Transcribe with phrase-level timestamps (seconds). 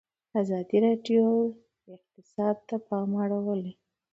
[0.41, 1.25] ازادي راډیو
[1.83, 3.73] د اقتصاد ته پام اړولی.